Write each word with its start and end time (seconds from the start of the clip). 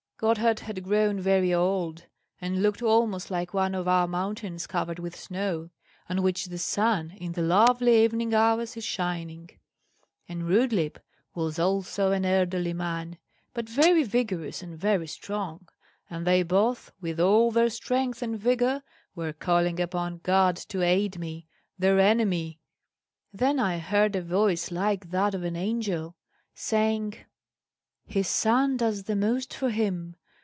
Gotthard 0.23 0.59
had 0.59 0.83
grown 0.83 1.19
very 1.19 1.51
old, 1.51 2.05
and 2.39 2.61
looked 2.61 2.83
almost 2.83 3.31
like 3.31 3.55
one 3.55 3.73
of 3.73 3.87
our 3.87 4.07
mountains 4.07 4.67
covered 4.67 4.99
with 4.99 5.15
snow, 5.15 5.71
on 6.07 6.21
which 6.21 6.45
the 6.45 6.59
sun, 6.59 7.09
in 7.17 7.31
the 7.31 7.41
lovely 7.41 8.03
evening 8.03 8.31
hours, 8.31 8.77
is 8.77 8.83
shining; 8.83 9.49
and 10.29 10.47
Rudlieb 10.47 10.97
was 11.33 11.57
also 11.57 12.11
an 12.11 12.23
elderly 12.23 12.71
man, 12.71 13.17
but 13.55 13.67
very 13.67 14.03
vigorous 14.03 14.61
and 14.61 14.77
very 14.77 15.07
strong; 15.07 15.67
and 16.07 16.27
they 16.27 16.43
both, 16.43 16.91
with 17.01 17.19
all 17.19 17.49
their 17.49 17.71
strength 17.71 18.21
and 18.21 18.37
vigour, 18.39 18.83
were 19.15 19.33
calling 19.33 19.79
upon 19.79 20.19
God 20.19 20.55
to 20.67 20.83
aid 20.83 21.17
me, 21.17 21.47
their 21.79 21.99
enemy. 21.99 22.59
Then 23.33 23.59
I 23.59 23.79
heard 23.79 24.15
a 24.15 24.21
voice 24.21 24.69
like 24.69 25.09
that 25.09 25.33
of 25.33 25.41
an 25.41 25.55
angel, 25.55 26.15
saying, 26.53 27.15
'His 28.03 28.27
son 28.27 28.75
does 28.75 29.03
the 29.03 29.15
most 29.15 29.53
for 29.53 29.69
him! 29.69 30.15